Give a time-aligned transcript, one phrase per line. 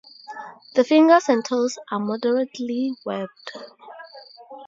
[0.73, 3.51] The fingers and toes are moderately webbed.